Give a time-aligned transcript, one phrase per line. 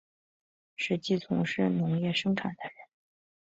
[0.75, 2.75] 实际从事农业生产的人